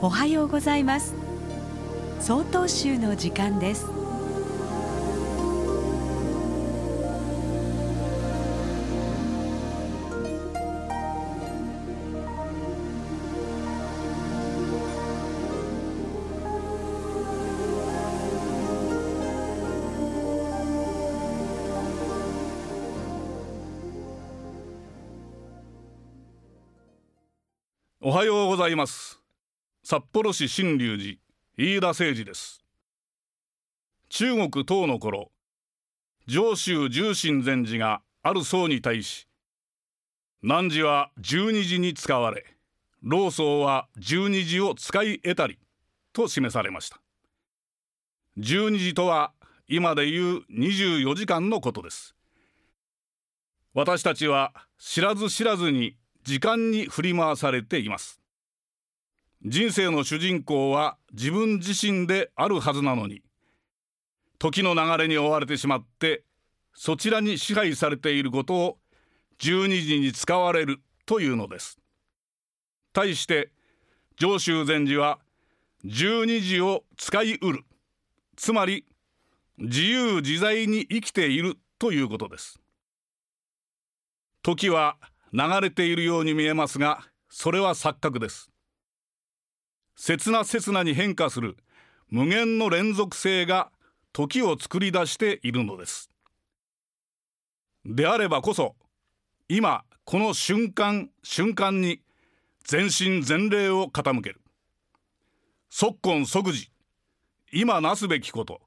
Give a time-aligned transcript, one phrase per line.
[0.00, 1.12] おはようございます。
[2.20, 3.84] 総統集の時間です。
[28.00, 29.17] おはようございます。
[29.90, 31.16] 札幌市新龍寺
[31.56, 32.62] 飯田誠二です。
[34.10, 35.30] 中国唐の頃
[36.26, 39.28] 上州重心禅師がある僧に対し
[40.42, 42.44] 汝は十二時に使われ
[43.00, 45.58] 老僧は十二時を使い得たり
[46.12, 47.00] と示されました。
[48.36, 49.32] 十二時とは
[49.68, 52.14] 今でいう24時間のことです。
[53.72, 58.20] 私たちは知らず知らずに時間に振り回されています。
[59.44, 63.22] 人生の主人公は自分自身であるはずなのに
[64.38, 66.24] 時の流れに追われてしまって
[66.74, 68.78] そちらに支配されていることを
[69.40, 71.78] 12時に使われるというのです。
[72.92, 73.50] 対して
[74.16, 75.18] 上州禅師は
[75.84, 77.64] 12時を使いうる。
[78.36, 78.84] つまり
[79.58, 82.60] 自由自在に生きているということです。
[84.42, 84.96] 時は
[85.32, 88.50] 流れているように見えますがそれは錯覚です。
[90.00, 91.56] 刹那刹那に変化する
[92.08, 93.72] 無限の連続性が
[94.12, 96.08] 時を作り出しているのです。
[97.84, 98.76] であればこそ
[99.48, 102.00] 今この瞬間瞬間に
[102.62, 104.40] 全身全霊を傾ける。
[105.68, 106.70] 即今即時
[107.52, 108.60] 今なすべきこと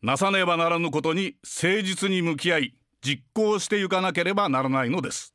[0.00, 5.34] なさねばならぬことに誠実に向き合い実行してゆかなければならないのです。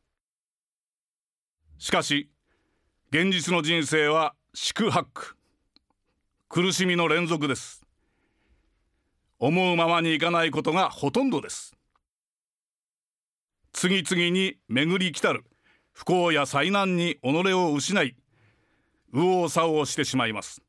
[1.78, 2.32] しかし
[3.12, 5.36] 現実の人生は四苦八苦
[6.50, 7.86] 苦しみの連続です。
[9.38, 11.76] 思うままにいかないことがほとんどです。
[13.74, 15.46] 次々に巡り来たる。
[15.92, 18.16] 不幸や災難に己を失い
[19.14, 20.64] 右往左往してしまいます。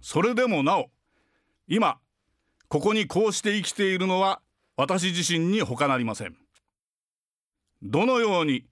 [0.00, 0.90] それでもなお
[1.68, 1.98] 今
[2.68, 4.40] ここにこうして生きているのは
[4.76, 6.36] 私自身に他なりません。
[7.82, 8.66] どのように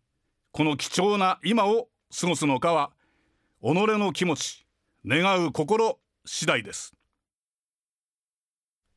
[0.51, 1.89] この貴重な今を
[2.19, 2.91] 過ごすのかは
[3.61, 4.65] 己の気持ち
[5.05, 6.95] 願う心次第です。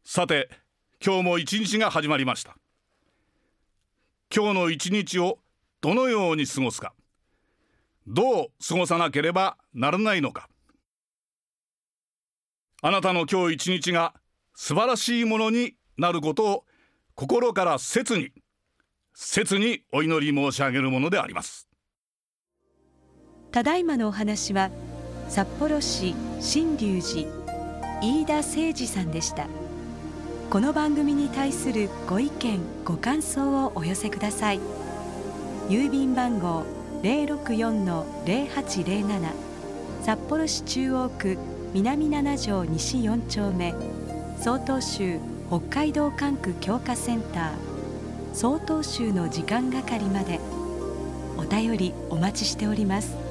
[0.04, 0.50] さて
[1.04, 2.56] 今日も一日が始まりました。
[4.34, 5.40] 今日の一日を
[5.82, 6.94] どのように過ごすか。
[8.06, 10.48] どう過ごさなければならないのか。
[12.84, 14.14] あなたの今日一日が
[14.54, 16.66] 素晴らしいものになることを
[17.16, 18.30] 心から切に
[19.16, 21.71] 切にお祈り申し上げるものであります。
[23.52, 24.70] ただいまのお話は
[25.28, 27.28] 札幌市新龍寺
[28.02, 29.48] 飯田誠二さんでした。
[30.50, 34.62] この番組に対するご意見ご感想をお寄せください。
[35.68, 36.64] 郵便番号
[37.04, 39.34] 064-0807
[40.02, 41.38] 札幌市中央区
[41.74, 43.74] 南7条西4丁目
[44.42, 45.20] 曹洞州
[45.50, 47.52] 北海道管区強化センター
[48.34, 50.40] 総統集の時間係まで。
[51.38, 53.31] お便りお待ちしております。